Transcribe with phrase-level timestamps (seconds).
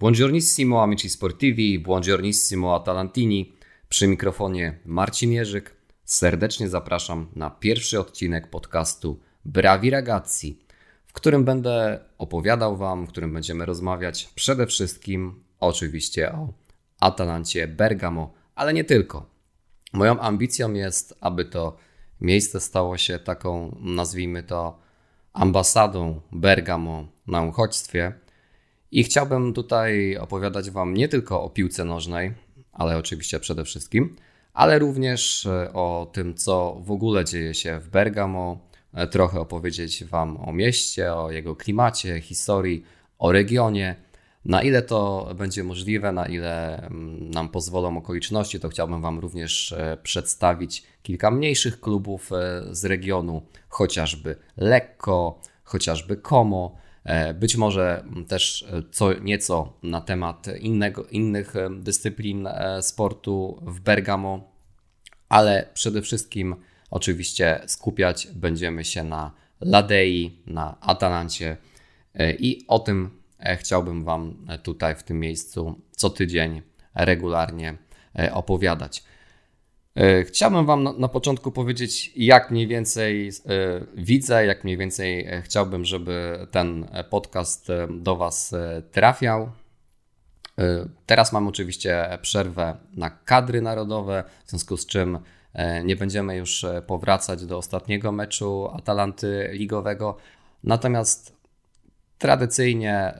[0.00, 3.52] Buongiornissimo amici sportivi, buongiornissimo Atalantini.
[3.88, 5.76] Przy mikrofonie Marcin Jerzyk.
[6.04, 10.58] Serdecznie zapraszam na pierwszy odcinek podcastu Bravi Ragazzi,
[11.06, 16.52] w którym będę opowiadał Wam, w którym będziemy rozmawiać przede wszystkim oczywiście o
[17.00, 19.26] Atalancie Bergamo, ale nie tylko.
[19.92, 21.76] Moją ambicją jest, aby to
[22.20, 24.78] miejsce stało się taką, nazwijmy to,
[25.32, 28.12] ambasadą Bergamo na uchodźstwie.
[28.92, 32.32] I chciałbym tutaj opowiadać Wam nie tylko o piłce nożnej,
[32.72, 34.16] ale oczywiście przede wszystkim,
[34.52, 38.58] ale również e, o tym, co w ogóle dzieje się w Bergamo,
[38.94, 42.84] e, trochę opowiedzieć Wam o mieście, o jego klimacie, historii,
[43.18, 43.96] o regionie.
[44.44, 49.72] Na ile to będzie możliwe, na ile mm, nam pozwolą okoliczności, to chciałbym Wam również
[49.72, 52.30] e, przedstawić kilka mniejszych klubów
[52.70, 56.76] z regionu, chociażby Lekko, chociażby Como,
[57.34, 62.48] być może też e, co nieco na temat innego, innych e, dyscyplin
[62.80, 64.50] sportu w Bergamo,
[65.28, 66.56] ale przede wszystkim
[66.90, 71.56] oczywiście skupiać będziemy się na Ladei, na Atalancie
[72.38, 73.10] i o tym
[73.56, 76.62] chciałbym Wam tutaj w tym miejscu co tydzień
[76.94, 77.76] regularnie
[78.32, 79.04] opowiadać.
[79.96, 83.32] E, chciałbym Wam na, początku powiedzieć, jak mniej więcej e,
[83.94, 88.54] widzę, jak mniej więcej e, chciałbym, żeby ten podcast do Was
[88.92, 89.50] trafiał.
[91.06, 95.18] Teraz mam oczywiście przerwę na kadry narodowe, w związku z czym
[95.84, 100.16] nie będziemy już powracać do ostatniego meczu Atalanty ligowego.
[100.64, 101.36] Natomiast
[102.18, 103.14] tradycyjnie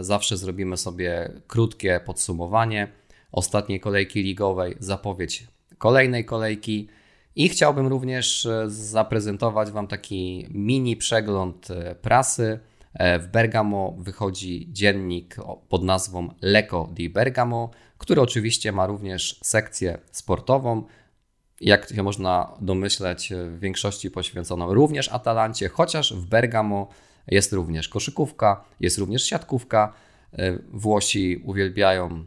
[0.00, 2.88] zawsze zrobimy sobie krótkie podsumowanie
[3.32, 5.46] ostatniej kolejki ligowej, zapowiedź
[5.80, 6.88] kolejnej kolejki.
[7.36, 12.60] I chciałbym również e, zaprezentować Wam taki mini przegląd e, prasy.
[12.94, 15.36] E, w Bergamo wychodzi dziennik
[15.68, 20.84] pod nazwą Leco di Bergamo, który oczywiście ma również sekcję sportową.
[21.60, 26.88] Jak się można domyśleć, w większości poświęconą również Atalancie, chociaż w Bergamo
[27.26, 29.92] jest również koszykówka, jest również siatkówka.
[30.72, 32.24] Włosi uwielbiają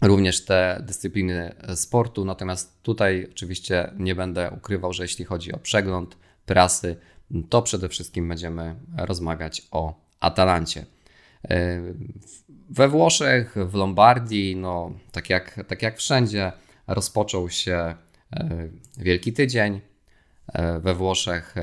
[0.00, 2.24] również te dyscypliny sportu.
[2.24, 6.16] Natomiast tutaj oczywiście nie będę ukrywał, że jeśli chodzi o przegląd
[6.46, 6.96] prasy,
[7.48, 10.86] to przede wszystkim będziemy rozmawiać o Atalancie.
[11.48, 11.80] E,
[12.70, 16.52] we Włoszech, w Lombardii, no, tak, jak, tak jak wszędzie,
[16.86, 17.94] rozpoczął się
[18.32, 18.68] e,
[18.98, 19.80] Wielki Tydzień.
[20.52, 21.54] E, we Włoszech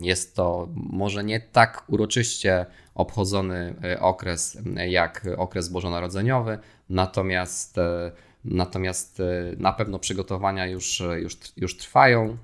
[0.00, 6.58] jest to może nie tak uroczyście obchodzony e, okres jak okres bożonarodzeniowy,
[6.90, 8.12] natomiast, e,
[8.44, 9.24] natomiast e,
[9.56, 12.36] na pewno przygotowania już, już, już trwają.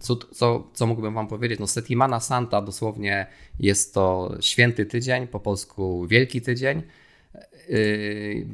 [0.00, 1.60] Co, co, co mógłbym Wam powiedzieć?
[1.60, 3.26] No, Setimana Santa dosłownie
[3.60, 6.82] jest to święty tydzień, po polsku Wielki Tydzień.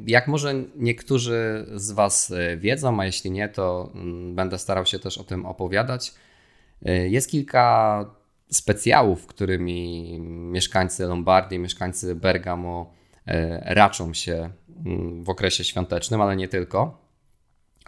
[0.05, 5.17] Jak może niektórzy z Was wiedzą, a jeśli nie, to mm, będę starał się też
[5.17, 6.13] o tym opowiadać.
[6.85, 8.05] E, jest kilka
[8.51, 10.19] specjałów, którymi
[10.51, 12.93] mieszkańcy Lombardii, mieszkańcy Bergamo
[13.25, 14.49] e, raczą się
[14.85, 17.01] mm, w okresie świątecznym, ale nie tylko.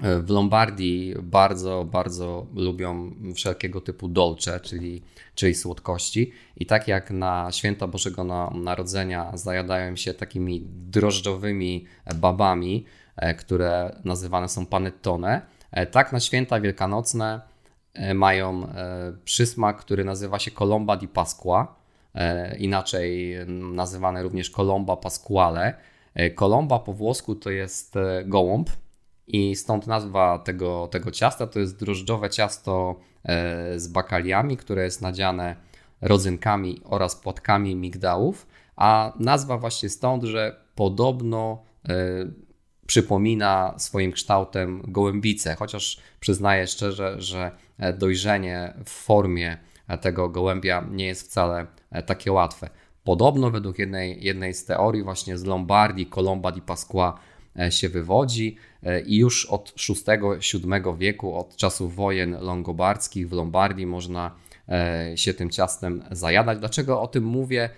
[0.02, 5.03] E, w Lombardii bardzo, bardzo lubią wszelkiego typu dolce, czyli,
[5.36, 6.32] czyli słodkości.
[6.58, 12.86] I tak jak na święta Bożego Narodzenia zajadają się takimi drożdżowymi babami,
[13.38, 15.42] które nazywane są panettone,
[15.92, 17.42] tak na święta wielkanocne
[18.16, 21.76] mają e, przysmak, który nazywa się Colomba di Pasqua,
[22.16, 25.74] e, inaczej nazywane również Colomba Pasquale.
[26.36, 27.96] Colomba po włosku to jest
[28.26, 28.70] gołąb
[29.28, 33.00] i stąd nazwa tego, tego ciasta to jest drożdżowe ciasto
[33.76, 35.56] z bakaliami, które jest nadziane
[36.02, 41.64] rodzynkami oraz płatkami migdałów, a nazwa właśnie stąd, że podobno
[42.86, 47.52] przypomina swoim kształtem gołębicę, chociaż przyznaję szczerze, że
[47.98, 49.58] dojrzenie w formie
[50.02, 51.68] tego gołębia nie jest wcale
[52.06, 52.70] takie łatwe.
[53.03, 57.20] Podobno według jednej, jednej z teorii właśnie z Lombardii, Colomba di Pasqua
[57.59, 63.86] e, się wywodzi e, i już od VI-VII wieku, od czasów wojen longobardzkich w Lombardii
[63.86, 64.36] można
[64.70, 66.59] e, się tym ciastem zajadać.
[66.59, 67.70] Dlaczego o tym mówię?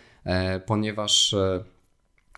[0.65, 1.35] Ponieważ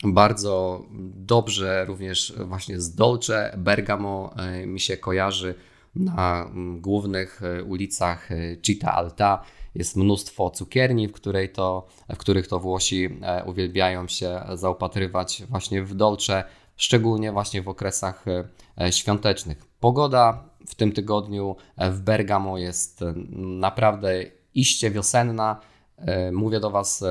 [0.04, 0.86] bardzo
[1.16, 5.56] dobrze również właśnie z Dolce Bergamo e, mi się kojarzy
[5.96, 9.44] na mm, głównych e, ulicach e, Città Alta.
[9.76, 13.10] Jest mnóstwo cukierni, w, której to, w których to Włosi
[13.46, 16.44] uwielbiają się zaopatrywać właśnie w Dolce,
[16.78, 18.26] szczególnie właśnie w okresach
[18.92, 19.66] świątecznych.
[19.80, 23.04] Pogoda w tym tygodniu w Bergamo jest
[23.36, 24.24] naprawdę
[24.54, 25.60] iście wiosenna.
[26.32, 27.04] Mówię do Was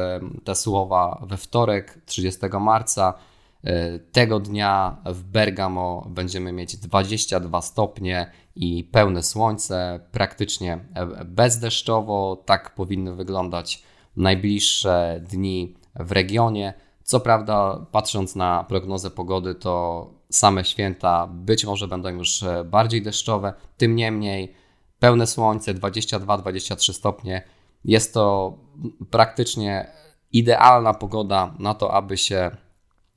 [0.44, 3.14] te słowa we wtorek, 30 marca.
[4.12, 10.78] Tego dnia w Bergamo będziemy mieć 22 stopnie i pełne słońce, praktycznie
[11.24, 12.42] bezdeszczowo.
[12.46, 13.82] Tak powinny wyglądać
[14.16, 16.74] najbliższe dni w regionie.
[17.02, 23.02] Co prawda, patrząc na prognozę pogody, to same święta być może będą już e, bardziej
[23.02, 23.52] deszczowe.
[23.76, 24.54] Tym niemniej,
[24.98, 27.42] pełne słońce, 22-23 stopnie.
[27.86, 28.54] Jest to
[29.10, 29.86] praktycznie
[30.32, 32.50] idealna pogoda na to, aby się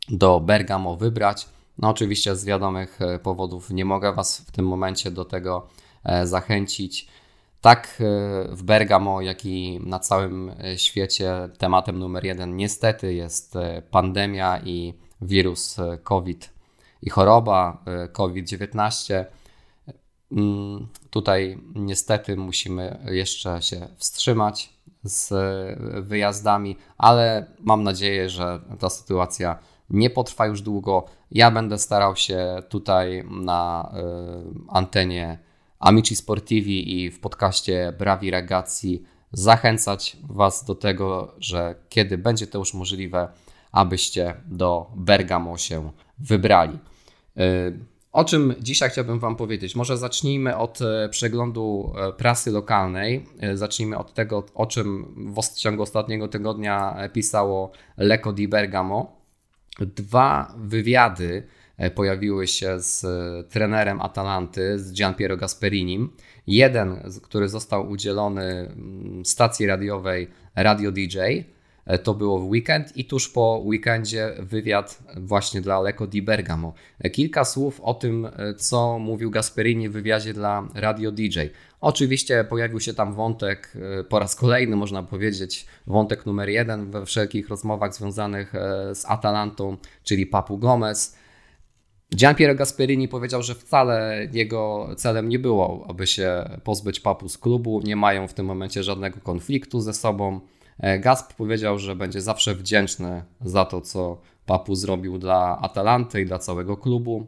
[0.10, 1.48] do Bergamo wybrać.
[1.77, 5.68] No, oczywiście z wiadomych e, powodów nie mogę Was w tym momencie do tego
[6.04, 7.07] e, zachęcić.
[7.62, 13.54] Tak e, w Bergamo, jak i na całym świecie tematem numer jeden niestety jest
[13.92, 16.54] pandemia i wirus COVID
[17.01, 19.25] i choroba COVID-19.
[20.31, 24.73] Mm, tutaj niestety musimy jeszcze się wstrzymać
[25.03, 25.33] z
[26.07, 29.59] wyjazdami, ale mam nadzieję, że ta sytuacja
[29.89, 31.05] nie potrwa już długo.
[31.31, 33.91] Ja będę starał się tutaj na
[34.67, 35.39] antenie
[35.79, 42.59] Amici Sportivi i w podcaście Bravi Ragazzi zachęcać Was do tego, że kiedy będzie to
[42.59, 43.27] już możliwe,
[43.71, 46.79] abyście do Bergamo się wybrali.
[48.11, 49.75] O czym dzisiaj chciałbym Wam powiedzieć?
[49.75, 53.25] Może zacznijmy od e, przeglądu e, prasy lokalnej.
[53.39, 59.19] E, zacznijmy od tego, o czym w ciągu ostatniego tygodnia pisało Lecco di Bergamo.
[59.79, 61.44] Dwa wywiady
[61.95, 63.06] pojawiły się z
[63.50, 66.09] trenerem Atalanty, z Gianpiero Gasperinim.
[66.47, 68.75] Jeden, który został udzielony
[69.23, 71.17] stacji radiowej Radio DJ,
[72.03, 76.74] to było w weekend i tuż po weekendzie wywiad właśnie dla Lecco di Bergamo.
[77.12, 78.27] Kilka słów o tym,
[78.57, 81.39] co mówił Gasperini w wywiadzie dla Radio DJ.
[81.81, 83.74] Oczywiście pojawił się tam wątek,
[84.09, 88.53] po raz kolejny można powiedzieć, wątek numer jeden we wszelkich rozmowach związanych
[88.94, 91.15] z Atalantą, czyli Papu Gomez.
[92.15, 97.81] Gianpiero Gasperini powiedział, że wcale jego celem nie było, aby się pozbyć papu z klubu.
[97.83, 100.39] Nie mają w tym momencie żadnego konfliktu ze sobą.
[100.79, 106.25] E, Gasp powiedział, że będzie zawsze wdzięczny za to, co papu zrobił dla Atalanty i
[106.25, 107.27] dla całego klubu.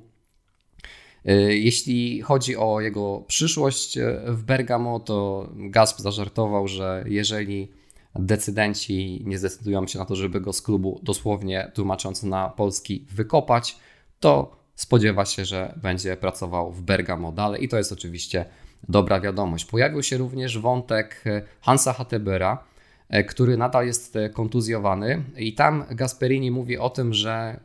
[1.26, 7.72] E, jeśli chodzi o jego przyszłość e, w Bergamo, to Gasp zażartował, że jeżeli
[8.16, 13.78] decydenci nie zdecydują się na to, żeby go z klubu dosłownie tłumacząc na polski wykopać,
[14.20, 18.46] to spodziewa się, że będzie pracował w Bergamo dalej i to jest oczywiście
[18.90, 19.66] dobra wiadomość.
[19.66, 21.24] Pojawił się również wątek
[21.62, 22.71] Hansa Hattebera, e,
[23.28, 27.60] który nadal jest e, kontuzjowany i tam Gasperini mówi o tym, że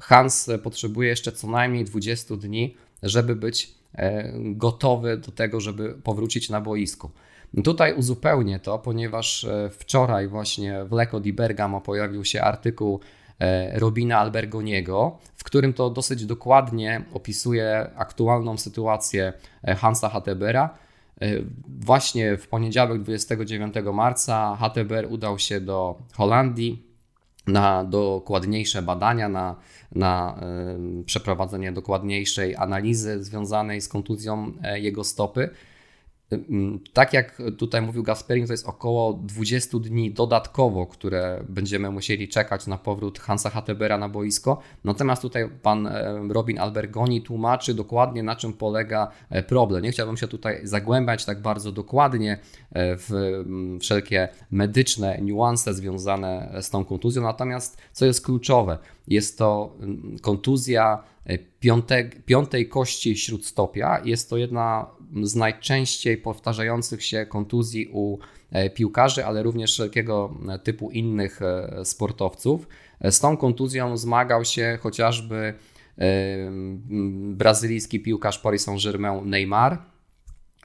[0.00, 3.74] Hans potrzebuje jeszcze co najmniej 20 dni, żeby być
[4.34, 7.10] gotowy do tego, żeby powrócić na boisko.
[7.64, 13.00] Tutaj uzupełnię to, ponieważ wczoraj właśnie w Lecco di Bergamo pojawił się artykuł
[13.40, 20.78] E, Robina Albergoniego, w którym to dosyć dokładnie opisuje aktualną sytuację e, Hansa Hattebera.
[21.20, 21.26] E,
[21.68, 26.94] właśnie w poniedziałek 29 marca Hatteber udał się do Holandii
[27.46, 29.56] na dokładniejsze badania, na,
[29.92, 30.40] na
[31.06, 35.50] przeprowadzenie dokładniejszej analizy związanej z kontuzją jego stopy.
[36.92, 42.66] Tak jak tutaj mówił Gasperin, to jest około 20 dni dodatkowo, które będziemy musieli czekać
[42.66, 44.60] na powrót Hansa Hattebera na boisko.
[44.84, 49.82] Natomiast tutaj pan e, Robin Albergoni tłumaczy dokładnie na czym polega e, problem.
[49.82, 53.10] Nie chciałbym się tutaj zagłębiać tak bardzo dokładnie e, w
[53.80, 57.22] wszelkie medyczne niuanse związane z tą kontuzją.
[57.22, 59.76] Natomiast co jest kluczowe, jest to
[60.22, 61.04] kontuzja
[61.60, 64.00] piąte, piątej kości śródstopia.
[64.04, 64.86] Jest to jedna
[65.22, 68.18] z najczęściej powtarzających się kontuzji u
[68.50, 72.68] e, piłkarzy, ale również wszelkiego e, typu innych e, sportowców.
[73.10, 75.54] Z tą kontuzją zmagał się chociażby
[77.32, 79.82] brazylijski piłkarz Paris Saint-Germain Neymar,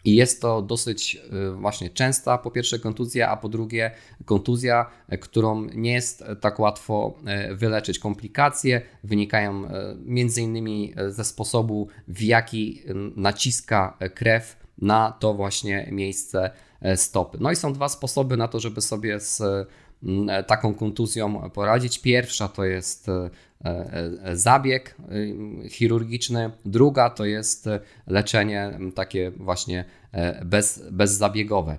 [0.06, 3.92] i jest to dosyć y, właśnie częsta, po pierwsze kontuzja, a po drugie
[4.26, 7.18] kontuzja, y, którą nie jest tak łatwo
[7.52, 8.00] wyleczyć.
[8.00, 9.64] Komplikacje wynikają
[10.06, 12.84] między innymi ze sposobu, w jaki
[13.16, 16.52] naciska krew na to właśnie miejsce
[16.96, 17.38] stopy.
[17.42, 19.42] No i są dwa sposoby na to, żeby sobie z
[20.48, 22.00] taką kontuzją poradzić.
[22.00, 23.32] Pierwsza to jest E, e,
[24.34, 24.96] zabieg
[25.66, 27.70] e, chirurgiczny, druga to jest
[28.08, 29.86] leczenie takie właśnie
[30.46, 31.78] bez, bezzabiegowe.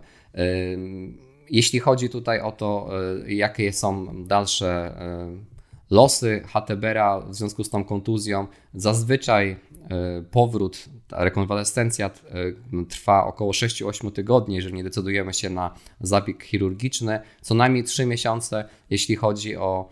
[1.50, 2.88] Jeśli chodzi tutaj o to,
[3.26, 4.94] jakie są dalsze
[5.90, 8.46] losy Hatebera w związku z tą kontuzją.
[8.74, 9.56] Zazwyczaj
[10.30, 12.10] powrót, ta rekonwalescencja
[12.88, 18.64] trwa około 6-8 tygodni, jeżeli nie decydujemy się na zabieg chirurgiczny, co najmniej 3 miesiące,
[18.90, 19.88] jeśli chodzi o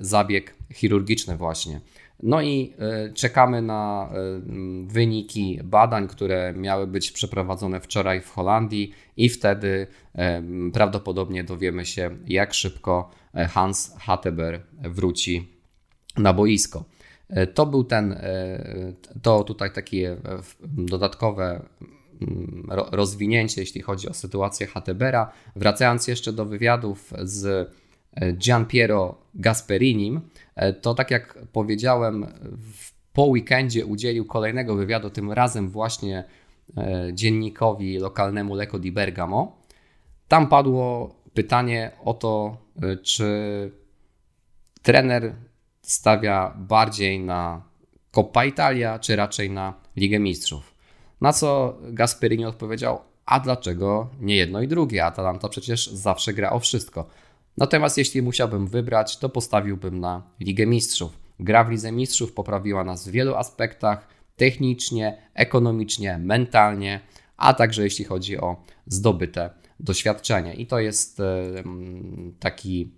[0.00, 1.80] zabieg chirurgiczny właśnie.
[2.22, 4.40] No i e, czekamy na e,
[4.86, 10.42] wyniki badań, które miały być przeprowadzone wczoraj w Holandii, i wtedy e,
[10.72, 13.10] prawdopodobnie dowiemy się, jak szybko
[13.50, 15.48] Hans Hatteber wróci
[16.16, 16.84] na boisko.
[17.54, 18.20] To był ten,
[19.22, 20.16] to tutaj takie
[20.62, 21.62] dodatkowe
[22.92, 25.32] rozwinięcie, jeśli chodzi o sytuację Hattebera.
[25.56, 27.70] Wracając jeszcze do wywiadów z
[28.38, 30.20] Gian Piero Gasperinim,
[30.54, 32.26] E, to tak jak powiedziałem,
[33.12, 36.24] po weekendzie udzielił kolejnego wywiadu, tym razem właśnie
[36.76, 39.56] e, dziennikowi lokalnemu Lecco di Bergamo.
[40.28, 43.70] Tam padło pytanie o to, e, czy
[44.82, 45.34] trener
[45.82, 47.62] stawia bardziej na
[48.10, 50.74] Coppa Italia, czy raczej na Ligę Mistrzów.
[51.20, 55.04] Na co Gasperini odpowiedział, a dlaczego nie jedno i drugie?
[55.04, 57.06] Atalanta przecież zawsze gra o wszystko.
[57.56, 61.18] Natomiast jeśli musiałbym wybrać, to postawiłbym na Ligę Mistrzów.
[61.40, 67.00] Gra w Lidze Mistrzów poprawiła nas w wielu aspektach technicznie, ekonomicznie, mentalnie,
[67.36, 68.56] a także jeśli chodzi o
[68.86, 70.54] zdobyte doświadczenie.
[70.54, 71.44] I to jest e,
[72.40, 72.92] taki,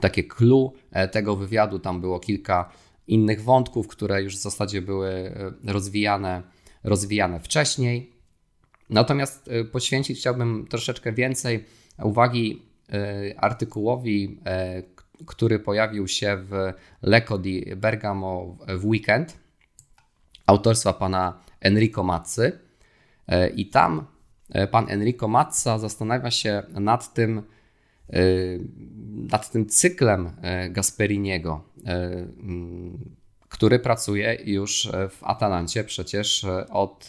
[0.00, 1.78] takie clue e, tego wywiadu.
[1.78, 2.72] Tam było kilka
[3.06, 6.42] innych wątków, które już w zasadzie były e, rozwijane,
[6.84, 8.12] rozwijane wcześniej.
[8.90, 11.64] Natomiast poświęcić chciałbym troszeczkę więcej
[12.02, 12.67] uwagi
[13.36, 14.82] artykułowi, e,
[15.26, 19.38] który pojawił się w Lecco di Bergamo w weekend,
[20.46, 22.58] autorstwa pana Enrico Mazzy.
[23.28, 24.06] E, I tam
[24.70, 27.42] pan Enrico Mazza zastanawia się nad tym,
[29.30, 30.30] nad tym cyklem
[30.70, 31.64] Gasperiniego,
[33.48, 37.08] który pracuje już w Atalancie przecież od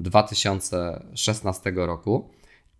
[0.00, 2.30] 2016 roku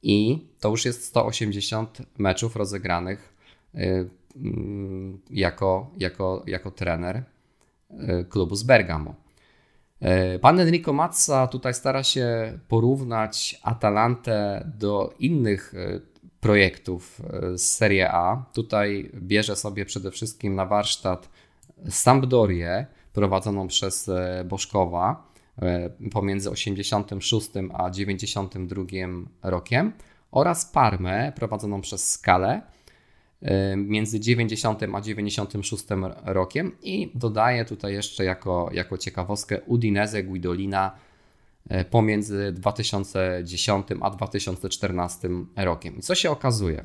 [0.03, 3.35] i to już jest 180 meczów rozegranych
[3.75, 7.23] y, mm, jako, jako, jako trener
[7.91, 9.15] y, klubu z Bergamo.
[10.35, 15.75] Y, pan Enrico Mazza tutaj stara się porównać Atalantę do innych
[16.41, 17.23] projektów
[17.57, 18.45] z Serie A.
[18.53, 21.29] Tutaj bierze sobie przede wszystkim na warsztat
[21.89, 24.11] Sampdorię prowadzoną przez
[24.45, 25.28] Boszkowa,
[26.13, 28.85] pomiędzy 86 a 92
[29.43, 29.93] rokiem
[30.31, 32.63] oraz Parmę prowadzoną przez Skalę
[33.43, 35.85] e, między 90 a 96
[36.25, 40.95] rokiem i dodaję tutaj jeszcze jako, jako ciekawostkę Udinese Guidolina
[41.69, 45.97] e, pomiędzy 2010 a 2014 rokiem.
[45.99, 46.85] I co się okazuje?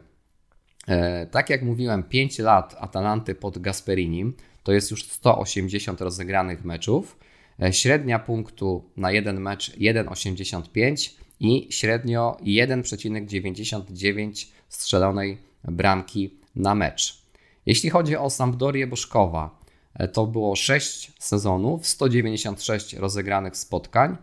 [1.31, 7.17] Tak jak mówiłem, 5 lat Atalanty pod Gasperinim to jest już 180 rozegranych meczów.
[7.61, 17.23] E, średnia punktu na jeden mecz 1,85 i średnio 1,99 strzelonej bramki na mecz.
[17.65, 19.59] Jeśli chodzi o Sampdorię Boszkowa,
[19.93, 24.17] e, to było 6 sezonów, 196 rozegranych spotkań,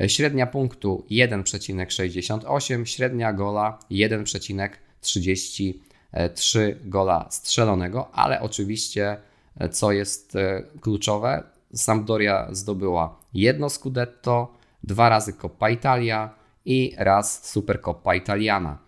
[0.00, 9.16] e, średnia punktu 1,68, średnia gola 1,33 gola strzelonego, ale oczywiście,
[9.72, 10.36] co jest
[10.80, 18.78] kluczowe, Sampdoria zdobyła jedno Scudetto, dwa razy Coppa Italia i raz Supercoppa Italiana.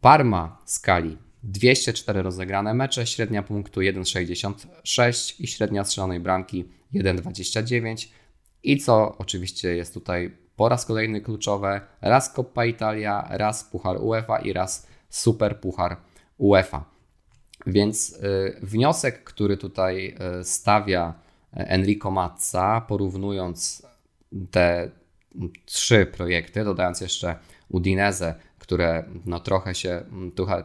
[0.00, 6.64] Parma skali 204 rozegrane mecze, średnia punktu 1,66 i średnia strzelonej bramki
[6.94, 8.08] 1,29.
[8.62, 14.38] I co oczywiście jest tutaj po raz kolejny kluczowe, raz Coppa Italia, raz Puchar UEFA
[14.38, 15.96] i raz Super Puchar
[16.38, 16.84] UEFA.
[17.66, 21.23] Więc y, wniosek, który tutaj y, stawia
[21.54, 23.86] Enrico Mazza, porównując
[24.50, 24.90] te
[25.64, 27.36] trzy projekty, dodając jeszcze
[27.68, 30.02] Udinese, które no trochę się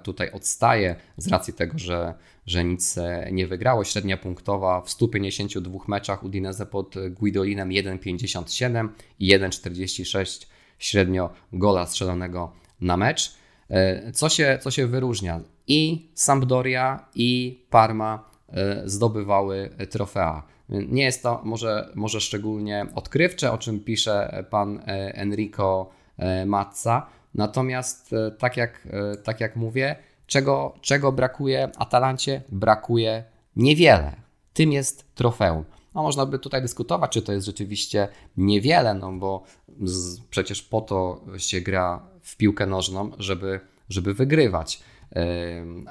[0.04, 2.14] tutaj odstaje z racji tego, że,
[2.46, 2.96] że nic
[3.32, 3.84] nie wygrało.
[3.84, 8.88] Średnia punktowa w 152 meczach Udinese pod Guidolinem 1,57
[9.20, 10.46] i 1,46
[10.80, 13.34] średnio gola strzelonego na mecz.
[13.70, 15.42] E, co się, co się wyróżnia?
[15.68, 20.44] I Sampdoria, i Parma e, zdobywały trofea.
[20.70, 27.08] Nie jest to może, może szczególnie odkrywcze, o czym pisze pan e, Enrico e, Mazza.
[27.36, 28.88] Natomiast, e, tak jak,
[29.24, 29.96] tak jak mówię,
[30.28, 32.42] czego, czego brakuje Atalancie?
[32.52, 33.24] Brakuje
[33.56, 34.16] niewiele.
[34.54, 35.64] Tym jest trofeum.
[35.96, 38.08] No, można by tutaj dyskutować, czy to jest rzeczywiście
[38.38, 39.44] niewiele, no bo
[39.84, 43.60] z, przecież po to się gra w piłkę nożną, żeby,
[43.90, 44.84] żeby wygrywać.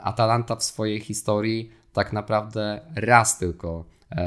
[0.02, 3.84] Atalanta w swojej historii tak naprawdę raz tylko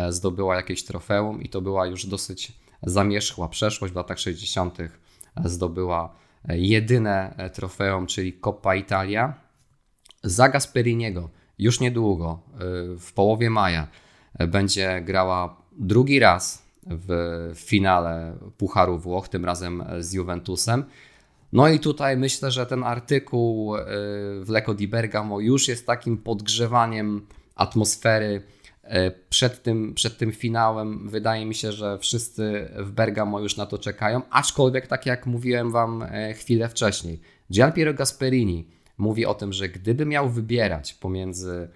[0.09, 2.51] zdobyła jakieś trofeum i to była już dosyć
[2.83, 3.93] zamierzchła przeszłość.
[3.93, 4.77] W latach 60.
[5.45, 6.15] zdobyła
[6.47, 9.33] jedyne trofeum, czyli Coppa Italia.
[10.23, 12.39] Za Gasperiniego już niedługo,
[13.00, 13.88] w połowie maja,
[14.47, 17.09] będzie grała drugi raz w
[17.55, 20.83] finale Pucharu Włoch, tym razem z Juventusem.
[21.53, 23.75] No i tutaj myślę, że ten artykuł
[24.41, 28.41] w Lecco di Bergamo już jest takim podgrzewaniem atmosfery
[29.29, 31.10] przed tym, przed tym finałem.
[31.10, 35.71] Wydaje mi się, że wszyscy w Bergamo już na to czekają, aczkolwiek tak jak mówiłem
[35.71, 37.21] Wam y, chwilę wcześniej,
[37.51, 38.67] Gianpiero Gasperini
[38.98, 41.69] mówi o tym, że gdyby miał wybierać pomiędzy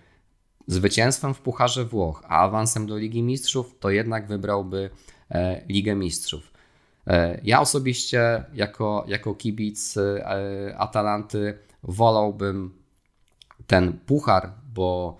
[0.68, 4.90] zwycięstwem w Pucharze Włoch, a awansem do Ligi Mistrzów, to jednak wybrałby
[5.32, 6.54] e, Ligę Mistrzów.
[7.08, 12.74] E, ja osobiście, jako, jako kibic e, Atalanty, wolałbym
[13.68, 15.18] ten puchar, bo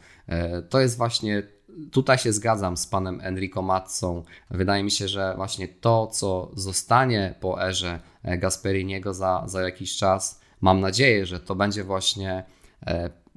[0.70, 1.44] to jest właśnie.
[1.92, 4.24] Tutaj się zgadzam z panem Enrico Mazzą.
[4.50, 10.42] Wydaje mi się, że właśnie to, co zostanie po erze Gasperiniego za, za jakiś czas,
[10.62, 12.44] mam nadzieję, że to będzie właśnie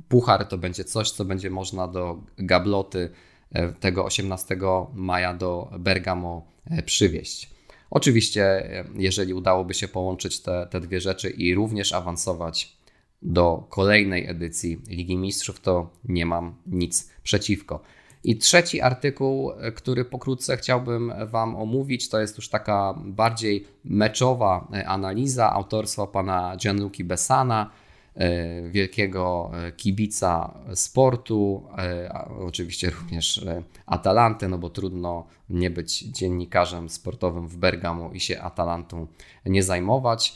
[0.09, 3.11] puchar to będzie coś, co będzie można do gabloty
[3.53, 4.59] e, tego 18
[4.95, 7.51] maja do Bergamo e, przywieźć.
[7.91, 12.79] Oczywiście, e, jeżeli udałoby się połączyć te, te dwie rzeczy i również awansować
[13.23, 17.81] do kolejnej edycji Ligi Mistrzów, to nie mam nic przeciwko.
[18.25, 25.53] I trzeci artykuł, który pokrótce chciałbym Wam omówić, to jest już taka bardziej meczowa analiza
[25.53, 27.71] autorstwa pana Gianluca Bessana
[28.19, 33.45] E, wielkiego e, kibica sportu, e, oczywiście również
[33.87, 39.07] Atalanty, no bo trudno nie być dziennikarzem sportowym w Bergamo i się Atalantą
[39.47, 40.35] nie zajmować.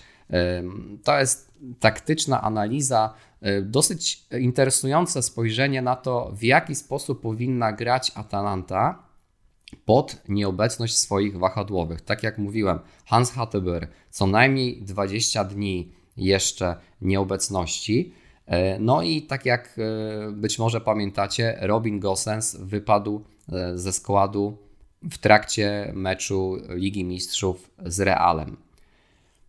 [1.05, 3.15] To jest taktyczna analiza,
[3.63, 9.03] dosyć interesujące spojrzenie na to, w jaki sposób powinna grać Atalanta
[9.85, 12.01] pod nieobecność swoich wahadłowych.
[12.01, 18.15] Tak jak mówiłem, Hans Hatteber co najmniej 20 dni jeszcze nieobecności.
[18.47, 23.25] E, no i tak jak e, być może pamiętacie, Robin Gosens wypadł
[23.75, 24.57] ze składu
[25.03, 28.57] w trakcie meczu Ligi Mistrzów z Realem.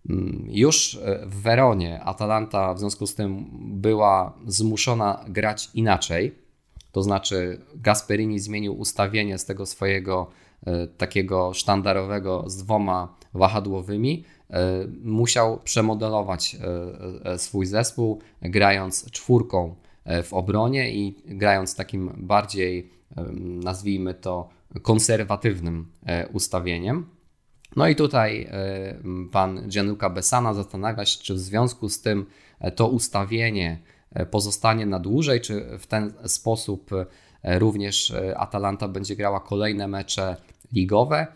[0.10, 3.46] Mm, już w Weronie Atalanta w związku z tym
[3.82, 6.36] była zmuszona grać inaczej.
[6.92, 10.28] To znaczy Gasperini zmienił ustawienie z tego swojego
[10.98, 19.76] takiego sztandarowego z dwoma wahadłowymi E, musiał przemodelować e, e, swój zespół, grając czwórką
[20.24, 22.90] w obronie i grając takim bardziej,
[23.40, 24.50] nazwijmy to,
[24.82, 25.88] konserwatywnym
[26.34, 27.06] ustawieniem.
[27.76, 28.50] No i tutaj
[29.32, 32.26] pan Gianluca Besana zastanawia się, czy w związku z tym
[32.76, 33.80] to ustawienie
[34.32, 36.90] pozostanie na dłużej, czy w ten sposób
[37.44, 40.36] również Atalanta będzie grała kolejne mecze
[40.74, 41.28] ligowe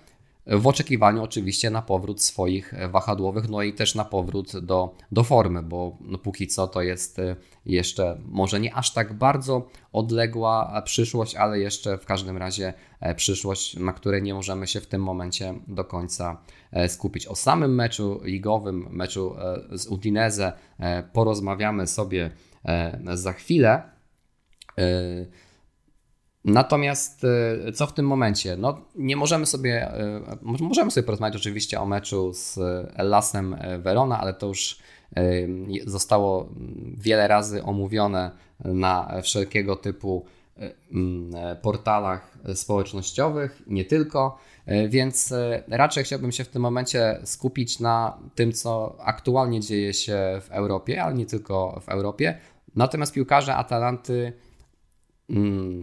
[0.47, 5.63] w oczekiwaniu oczywiście na powrót swoich wahadłowych, no i też na powrót do, do formy,
[5.63, 11.35] bo no póki co to jest e, jeszcze może nie aż tak bardzo odległa przyszłość,
[11.35, 15.53] ale jeszcze w każdym razie e, przyszłość, na której nie możemy się w tym momencie
[15.67, 17.27] do końca e, skupić.
[17.27, 19.35] O samym meczu ligowym, meczu
[19.71, 20.53] z Udinese
[21.13, 22.31] porozmawiamy sobie
[23.13, 23.81] za chwilę.
[26.47, 27.25] Natomiast
[27.67, 28.57] e, co w tym momencie?
[28.57, 32.59] No, nie możemy sobie, e, możemy sobie porozmawiać oczywiście o meczu z
[32.97, 34.77] Lasem Verona, ale to już
[35.85, 36.49] zostało
[36.97, 38.31] wiele razy omówione
[38.65, 40.25] na wszelkiego typu
[41.61, 44.37] portalach społecznościowych, nie tylko,
[44.89, 45.33] więc
[45.67, 51.03] raczej chciałbym się w tym momencie skupić na tym, co aktualnie dzieje się w Europie,
[51.03, 52.37] ale nie tylko w Europie.
[52.75, 54.46] Natomiast piłkarze Atalanty Mm,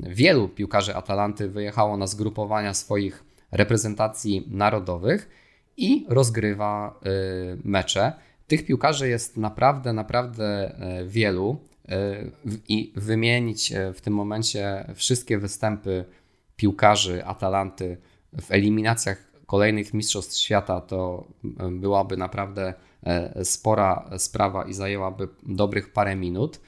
[0.03, 5.31] wielu piłkarzy Atalanty wyjechało na zgrupowania swoich reprezentacji narodowych
[5.77, 8.13] i rozgrywa y, mecze.
[8.47, 11.93] Tych piłkarzy jest naprawdę, naprawdę y, wielu y,
[12.69, 16.05] i wymienić w tym momencie wszystkie występy
[16.57, 17.97] piłkarzy Atalanty
[18.43, 21.29] w eliminacjach kolejnych Mistrzostw Świata to
[21.71, 22.75] byłaby naprawdę
[23.43, 26.61] spora sprawa i zajęłaby dobrych parę minut.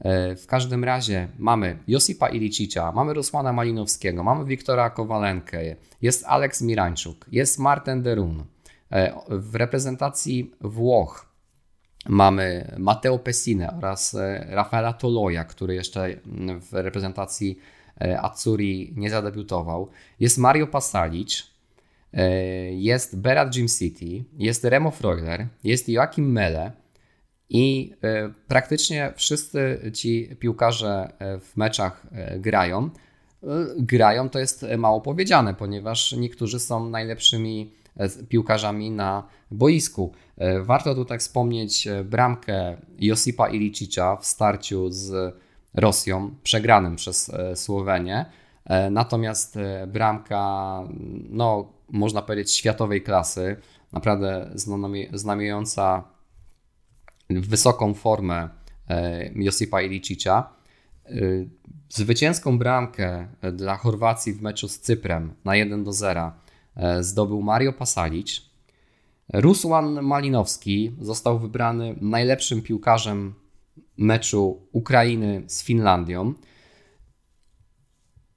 [0.00, 6.62] E, w każdym razie mamy Josipa Ilicicia, mamy Rusłana Malinowskiego, mamy Wiktora Kowalenkę, jest Alex
[6.62, 8.44] Mirańczuk, jest Martin Derun.
[8.92, 11.28] E, w reprezentacji Włoch
[12.06, 16.08] mamy Matteo Pessine oraz e, Rafaela Toloja, który jeszcze
[16.60, 17.58] w reprezentacji
[18.22, 19.88] Azzurri nie zadebiutował.
[20.20, 21.50] Jest Mario Pasalic,
[22.70, 26.72] jest Berat Jim City, jest Remo Freuler, jest Joachim Mele,
[27.50, 27.94] I
[28.48, 32.06] praktycznie wszyscy ci piłkarze w meczach
[32.36, 32.90] grają.
[33.78, 37.72] Grają to jest mało powiedziane, ponieważ niektórzy są najlepszymi
[38.28, 40.12] piłkarzami na boisku.
[40.60, 45.34] Warto tutaj wspomnieć bramkę Josipa Ilicicza w starciu z
[45.74, 48.26] Rosją, przegranym przez Słowenię.
[48.90, 50.82] Natomiast bramka,
[51.30, 53.56] no, można powiedzieć, światowej klasy,
[53.92, 54.50] naprawdę
[55.12, 56.04] znamiejąca
[57.30, 58.48] wysoką formę
[58.88, 60.50] e, Josipa Ilicicza.
[61.06, 61.10] E,
[61.88, 66.32] zwycięską bramkę dla Chorwacji w meczu z Cyprem na 1 do 0
[66.76, 68.48] e, zdobył Mario Pasalic.
[69.32, 73.34] Rusłan Malinowski został wybrany najlepszym piłkarzem
[73.96, 76.34] meczu Ukrainy z Finlandią.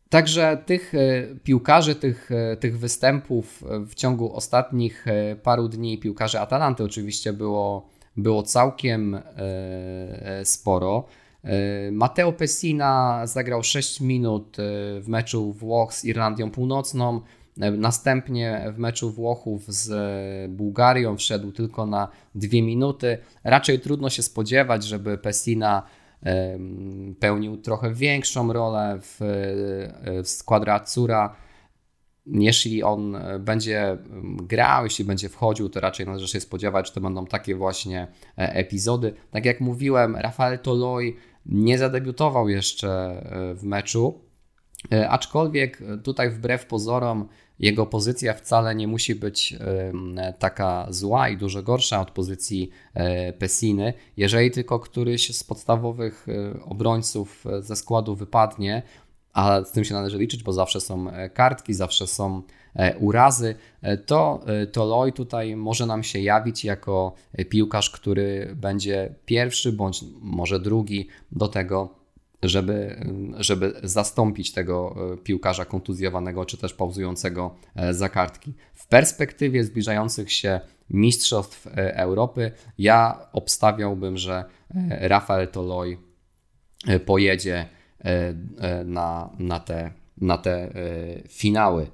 [0.10, 6.40] Także tych e, piłkarzy, tych, e, tych występów w ciągu ostatnich e, paru dni, piłkarzy
[6.40, 9.20] Atalanty oczywiście było, było całkiem
[10.44, 11.06] sporo.
[11.92, 14.58] Matteo Pessina zagrał 6 minut
[15.02, 17.22] w meczu Włoch z Irlandią Północną.
[17.58, 19.92] Następnie w meczu Włochów z
[20.52, 23.18] Bułgarią wszedł tylko na 2 minuty.
[23.44, 25.84] Raczej trudno się spodziewać, żeby Pessina
[27.20, 29.18] pełnił trochę większą rolę w,
[30.24, 31.36] w składzie Azzurra.
[32.26, 33.98] Jeśli on będzie
[34.44, 38.08] grał, jeśli będzie wchodził, to raczej należy się spodziewać, że to będą takie właśnie
[38.38, 39.14] e, epizody.
[39.32, 44.22] Tak jak mówiłem, Rafael Toloi nie zadebiutował jeszcze e, w meczu,
[44.92, 47.28] e, aczkolwiek tutaj wbrew pozorom
[47.62, 49.56] jego pozycja wcale nie musi być
[50.40, 53.94] taka zła i dużo gorsza od pozycji e, Pessiny.
[54.18, 58.84] Jeżeli tylko któryś z podstawowych e, obrońców e, ze składu wypadnie,
[59.34, 62.42] a z tym się należy liczyć, bo zawsze są kartki, zawsze są
[63.00, 63.56] urazy,
[64.06, 67.14] to, to Loi tutaj może nam się jawić jako
[67.50, 72.02] piłkarz, który będzie pierwszy bądź może drugi do tego
[72.44, 73.06] żeby,
[73.38, 78.54] żeby zastąpić tego e, piłkarza kontuzjowanego czy też pauzującego e, za kartki.
[78.74, 84.46] W perspektywie zbliżających się Mistrzostw e, Europy ja obstawiałbym, że
[84.90, 85.98] Rafael Toloi
[87.06, 87.66] pojedzie
[88.86, 90.70] na, na, te, na te
[91.30, 91.88] finały.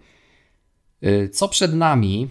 [1.32, 2.30] Co przed nami?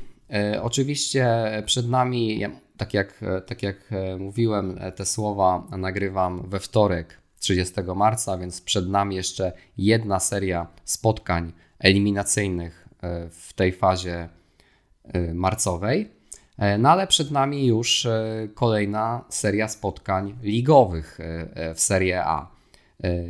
[0.62, 1.26] Oczywiście
[1.66, 2.40] przed nami,
[2.76, 9.16] tak jak, tak jak mówiłem, te słowa nagrywam we wtorek 30 marca, więc przed nami
[9.16, 14.28] jeszcze jedna seria spotkań eliminacyjnych e, w tej fazie
[15.04, 16.10] e, marcowej.
[16.58, 18.06] E, no ale przed nami już
[18.54, 21.18] kolejna seria spotkań ligowych
[21.74, 22.55] w Serie A.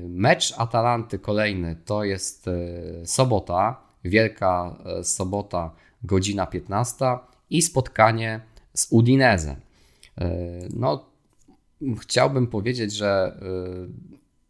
[0.08, 2.50] Mecz Atalanty kolejny to jest
[3.04, 5.70] sobota, Wielka Sobota,
[6.02, 7.04] godzina 15
[7.50, 8.40] i spotkanie
[8.74, 9.56] z Udinese.
[10.74, 11.04] No,
[12.00, 13.40] chciałbym powiedzieć, że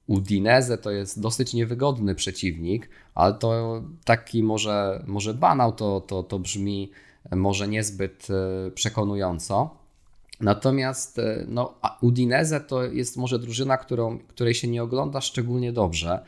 [0.06, 6.38] Udinese to jest dosyć niewygodny przeciwnik, ale to taki może, może banał to, to, to
[6.38, 6.90] brzmi
[7.32, 8.28] może niezbyt
[8.74, 9.76] przekonująco.
[10.40, 16.24] Natomiast y, no, Udinese to jest może drużyna, którą, której się nie ogląda szczególnie dobrze,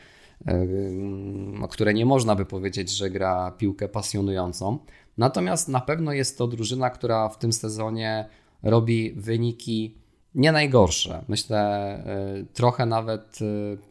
[1.61, 4.79] o której nie można by powiedzieć, że gra piłkę pasjonującą.
[5.17, 8.29] Natomiast na pewno jest to drużyna, która w tym sezonie
[8.63, 9.95] robi wyniki
[10.35, 11.23] nie najgorsze.
[11.27, 13.39] Myślę e, trochę nawet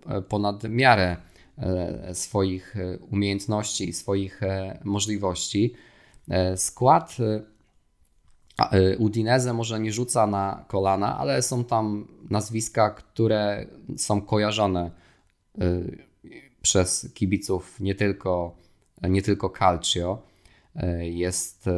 [0.07, 1.17] e, ponad miarę
[1.59, 2.77] e, swoich
[3.11, 4.41] umiejętności i swoich
[4.85, 5.75] możliwości.
[6.57, 7.17] Skład
[8.99, 13.67] Udinese może nie rzuca na kolana, ale są tam nazwiska, które
[13.97, 14.91] są kojarzone
[16.63, 18.57] przez kibiców nie tylko,
[19.03, 20.23] nie tylko Calcio.
[21.01, 21.69] Jest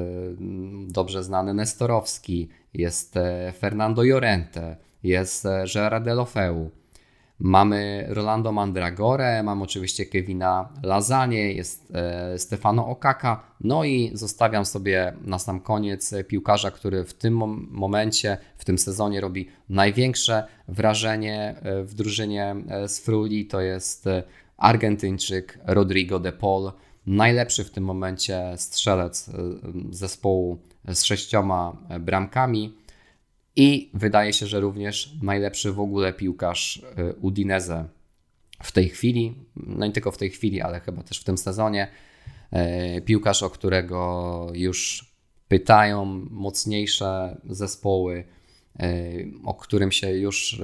[0.87, 3.15] dobrze znany Nestorowski, jest
[3.59, 6.71] Fernando Llorente, jest Gerard Delofeu.
[7.41, 15.13] Mamy Rolando Mandragore, mamy oczywiście Kevina Lazanie, jest e, Stefano Okaka, no i zostawiam sobie
[15.25, 17.35] na sam koniec piłkarza, który w tym
[17.71, 24.05] momencie, w tym sezonie robi największe wrażenie w drużynie z Fruli, to jest
[24.57, 26.73] Argentyńczyk Rodrigo de Paul,
[27.07, 29.31] najlepszy w tym momencie strzelec
[29.91, 32.75] zespołu z sześcioma bramkami
[33.57, 37.85] i wydaje się, że również najlepszy w ogóle piłkarz y, Udinese
[38.63, 41.89] w tej chwili, no nie tylko w tej chwili, ale chyba też w tym sezonie.
[42.97, 45.11] Y, piłkarz, o którego już
[45.49, 48.25] pytają mocniejsze zespoły,
[48.83, 50.63] y, o którym się już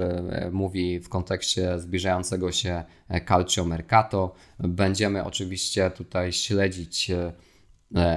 [0.52, 2.84] mówi w kontekście zbliżającego się
[3.28, 4.34] Calcio Mercato.
[4.58, 7.10] Będziemy oczywiście tutaj śledzić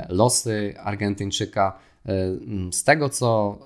[0.10, 1.80] losy Argentyńczyka.
[2.72, 3.60] Z tego co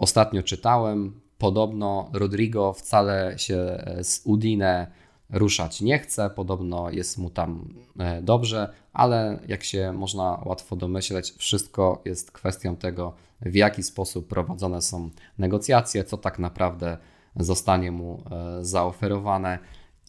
[0.00, 4.86] ostatnio czytałem, podobno Rodrigo wcale się z Udine
[5.30, 7.74] ruszać nie chce, podobno jest mu tam
[8.22, 14.82] dobrze, ale jak się można łatwo domyśleć, wszystko jest kwestią tego, w jaki sposób prowadzone
[14.82, 16.98] są negocjacje, co tak naprawdę
[17.36, 18.24] zostanie mu
[18.60, 19.58] zaoferowane.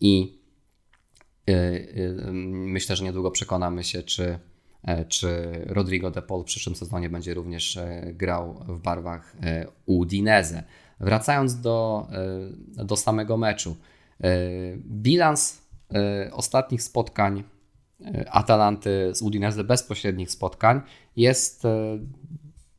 [0.02, 0.42] I
[2.52, 4.51] myślę, że niedługo przekonamy się, czy E,
[5.08, 10.64] czy Rodrigo de Paul w przyszłym sezonie będzie również e, grał w barwach e, Udinese.
[11.00, 12.08] Wracając do,
[12.76, 13.76] do samego meczu.
[14.78, 15.62] Bilans
[16.32, 17.44] ostatnich spotkań
[18.32, 20.82] Atalanty z Udinese, bezpośrednich spotkań,
[21.16, 21.64] jest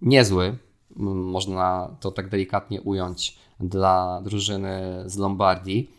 [0.01, 0.57] niezły.
[0.97, 5.91] Można to tak delikatnie ująć dla drużyny z Lombardii.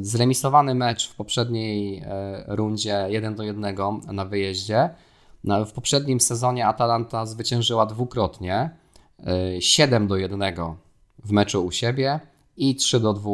[0.00, 2.04] Zremisowany mecz w poprzedniej
[2.46, 3.76] rundzie 1 do 1
[4.12, 4.90] na wyjeździe
[5.44, 8.70] no, w poprzednim sezonie Atalanta zwyciężyła dwukrotnie
[9.60, 10.42] 7 y, do 1
[11.24, 12.20] w meczu u siebie
[12.56, 13.30] i 3 do 2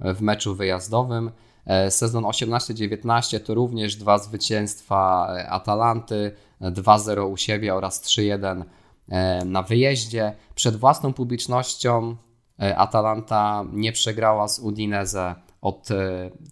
[0.00, 1.30] w meczu wyjazdowym.
[1.66, 8.62] E, sezon 18-19 to również dwa zwycięstwa Atalanty, 2-0 u siebie oraz 3-1
[9.08, 10.34] e, na wyjeździe.
[10.54, 12.16] Przed własną publicznością e,
[12.58, 15.88] Atalanta nie przegrała z Udinese od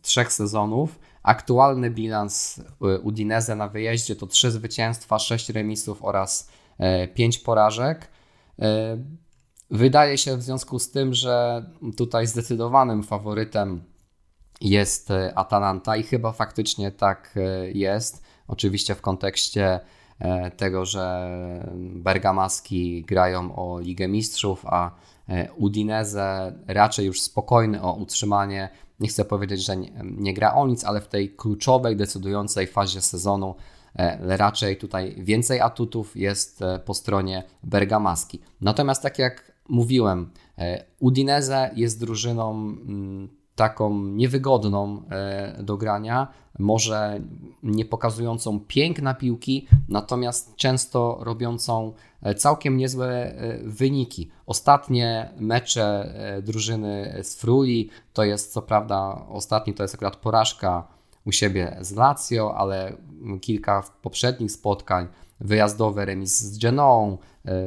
[0.03, 0.99] trzech sezonów.
[1.23, 6.51] Aktualny bilans y, Udinese na wyjeździe to 3 zwycięstwa, 6 remisów oraz
[7.15, 8.09] 5 e, porażek.
[8.59, 8.99] E,
[9.71, 11.65] wydaje się w związku z tym, że
[11.97, 13.85] tutaj zdecydowanym faworytem
[14.61, 17.39] jest e, Atalanta i chyba faktycznie tak
[17.73, 18.23] jest.
[18.49, 19.81] Oczywiście w kontekście
[20.57, 21.31] tego, że
[21.77, 24.91] Bergamaski grają o Ligę Mistrzów, a
[25.57, 28.69] Udinese raczej już spokojny o utrzymanie
[29.03, 33.01] nie chcę powiedzieć, że nie, nie gra o nic, ale w tej kluczowej, decydującej fazie
[33.01, 33.55] sezonu
[33.97, 38.41] e, raczej tutaj więcej atutów jest e, po stronie Bergamaski.
[38.61, 45.03] Natomiast tak jak mówiłem, e, Udinese jest drużyną mm, taką niewygodną
[45.59, 47.21] do grania, może
[47.63, 51.93] nie pokazującą piękna piłki, natomiast często robiącą
[52.37, 53.35] całkiem niezłe
[53.65, 54.31] wyniki.
[54.47, 60.89] Ostatnie mecze drużyny z Fruli to jest co prawda ostatni to jest akurat porażka
[61.27, 62.93] u siebie z Lazio, ale
[63.41, 65.09] kilka poprzednich spotkań,
[65.41, 67.19] wyjazdowe remis z Genoą,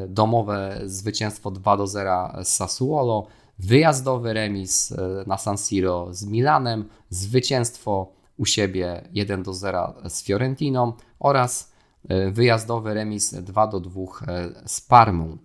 [0.07, 3.27] domowe zwycięstwo 2 do 0 z Sassuolo,
[3.59, 4.93] wyjazdowy remis
[5.27, 11.73] na San Siro z Milanem, zwycięstwo u siebie 1 do 0 z Fiorentiną oraz
[12.09, 14.07] e, wyjazdowy remis 2 do 2 e,
[14.65, 15.37] z Parmą.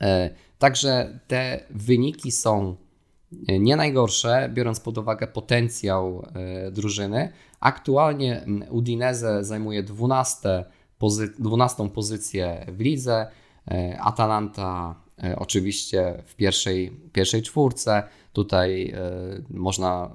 [0.00, 2.76] E, także te wyniki są
[3.48, 6.26] nie najgorsze, biorąc pod uwagę potencjał
[6.72, 7.32] drużyny.
[7.60, 10.64] Aktualnie Udinese zajmuje 12,
[10.98, 13.26] pozy 12 pozycję w lidze.
[14.00, 14.94] Atalanta
[15.36, 18.02] oczywiście w pierwszej, pierwszej czwórce.
[18.32, 18.94] Tutaj
[19.50, 20.10] można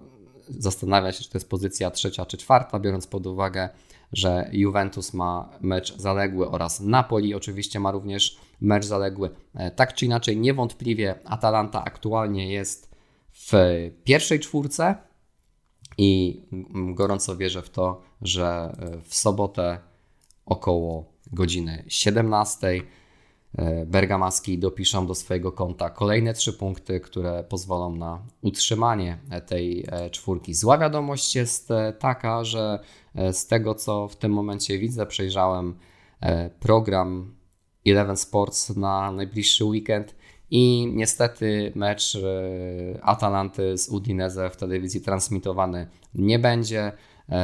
[0.49, 3.69] zastanawia się, czy to jest pozycja trzecia czy czwarta, biorąc pod uwagę,
[4.13, 9.29] że Juventus ma mecz zaległy oraz Napoli oczywiście ma również mecz zaległy.
[9.55, 12.93] E, tak czy inaczej, niewątpliwie Atalanta aktualnie jest
[13.31, 13.51] w
[14.03, 14.95] pierwszej czwórce
[15.97, 16.41] i
[16.73, 19.77] gorąco wierzę w to, że w sobotę
[20.45, 23.02] około godziny 17 E,
[23.85, 30.53] Bergamaski dopiszą do swojego konta kolejne trzy punkty, które pozwolą na utrzymanie tej e, czwórki.
[30.53, 32.79] Zła wiadomość jest e, taka, że
[33.31, 35.75] z tego co w tym momencie widzę, przejrzałem
[36.59, 37.35] program
[37.85, 40.15] Eleven Sports na najbliższy weekend
[40.51, 42.17] i niestety mecz
[43.01, 46.91] Atalanty z Udinese w telewizji transmitowany nie będzie.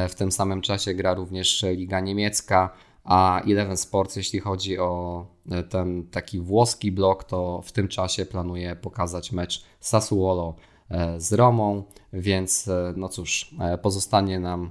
[0.08, 2.70] W tym samym czasie gra również Liga Niemiecka
[3.04, 8.26] a Eleven Sports, jeśli chodzi o e, ten taki włoski blok, to w tym czasie
[8.26, 10.54] planuje pokazać mecz Sassuolo
[10.90, 14.70] e, z Romą, więc e, no cóż, pozostanie nam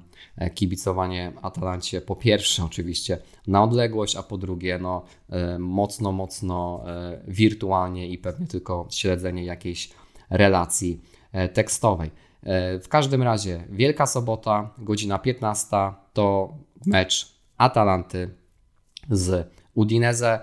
[0.53, 5.03] kibicowanie Atalancie po pierwsze oczywiście na odległość, a po drugie no
[5.59, 6.83] mocno, mocno
[7.27, 9.89] wirtualnie i pewnie tylko śledzenie jakiejś
[10.29, 11.01] relacji
[11.53, 12.11] tekstowej.
[12.83, 15.67] W każdym razie Wielka Sobota, godzina 15
[16.13, 16.53] to
[16.85, 18.29] mecz Atalanty
[19.09, 20.39] z Udinese.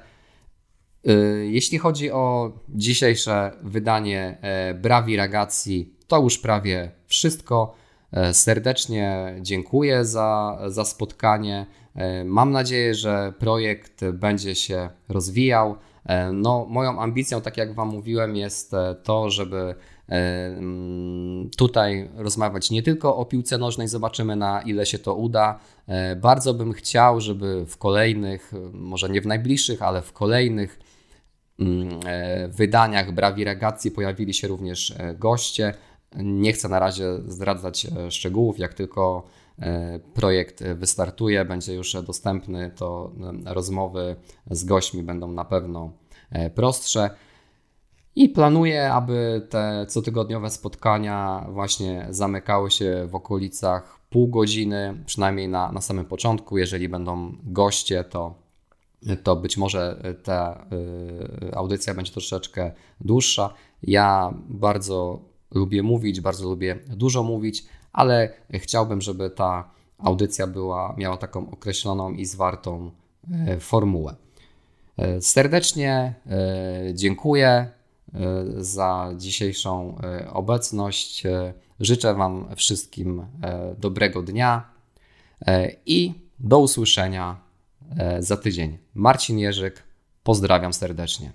[1.08, 7.74] Y, jeśli chodzi o dzisiejsze wydanie e, Brawi Ragazzi, to już prawie wszystko.
[8.12, 11.66] E, serdecznie dziękuję za, za spotkanie.
[11.94, 15.76] E, mam nadzieję, że projekt będzie się rozwijał.
[16.32, 19.74] No, moją ambicją, tak jak Wam mówiłem, jest to, żeby
[21.56, 25.60] tutaj rozmawiać nie tylko o piłce nożnej, zobaczymy na ile się to uda.
[25.86, 30.78] E, bardzo bym chciał, żeby w kolejnych, może nie w najbliższych, ale w kolejnych
[31.58, 32.00] mm,
[32.48, 35.74] wydaniach Brawi Ragazzi pojawili się również goście.
[36.16, 39.24] Nie chcę na razie zdradzać szczegółów, jak tylko
[40.14, 43.12] projekt wystartuje, będzie już dostępny, to
[43.44, 44.16] rozmowy
[44.50, 45.92] z gośćmi będą na pewno
[46.54, 47.10] prostsze.
[48.16, 55.72] I planuję, aby te cotygodniowe spotkania właśnie zamykały się w okolicach pół godziny, przynajmniej na,
[55.72, 56.58] na samym początku.
[56.58, 58.34] Jeżeli będą goście, to,
[59.22, 60.66] to być może ta
[61.48, 63.54] y, audycja będzie troszeczkę dłuższa.
[63.82, 65.20] Ja bardzo
[65.54, 72.12] lubię mówić, bardzo lubię dużo mówić, ale chciałbym, żeby ta audycja była, miała taką określoną
[72.12, 72.90] i zwartą
[73.56, 74.14] y, formułę.
[75.18, 76.14] Y, serdecznie
[76.94, 77.75] dziękuję
[78.56, 81.26] za dzisiejszą e, obecność.
[81.26, 84.76] E, życzę Wam wszystkim e, dobrego dnia
[85.86, 87.40] i do usłyszenia
[88.18, 88.78] za tydzień.
[88.94, 89.82] Marcin Jerzyk,
[90.22, 91.32] pozdrawiam serdecznie.